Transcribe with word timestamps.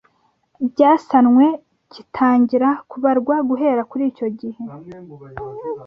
byasanwe 0.71 1.45
gitangira 1.93 2.69
kubarwa 2.89 3.35
guhera 3.49 3.81
kuri 3.91 4.05
cyo 4.17 4.27
gihe 4.39 4.63